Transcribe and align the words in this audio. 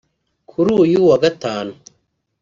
kuri 0.49 0.69
uyu 0.83 0.99
wa 1.09 1.17
Gatanu 1.23 1.73